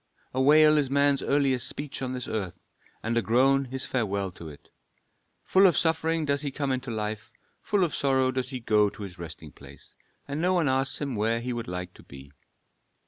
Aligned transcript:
"A 0.33 0.41
wail 0.41 0.79
is 0.79 0.89
man's 0.89 1.21
earliest 1.21 1.67
speech 1.69 2.01
on 2.01 2.13
this 2.13 2.27
earth, 2.27 2.59
and 3.03 3.15
a 3.15 3.21
groan 3.21 3.65
his 3.65 3.85
farewell 3.85 4.31
to 4.31 4.49
it. 4.49 4.69
Full 5.43 5.67
of 5.67 5.77
suffering 5.77 6.25
does 6.25 6.41
he 6.41 6.49
come 6.49 6.71
into 6.71 6.89
life, 6.89 7.31
full 7.61 7.83
of 7.83 7.93
sorrow 7.93 8.31
does 8.31 8.49
he 8.49 8.59
go 8.59 8.89
to 8.89 9.03
his 9.03 9.19
resting 9.19 9.51
place, 9.51 9.93
and 10.27 10.41
no 10.41 10.55
one 10.55 10.67
asks 10.67 10.99
him 10.99 11.15
where 11.15 11.39
he 11.39 11.53
would 11.53 11.67
like 11.67 11.93
to 11.93 12.01
be. 12.01 12.31